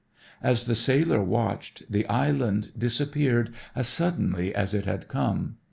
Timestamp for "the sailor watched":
0.65-1.83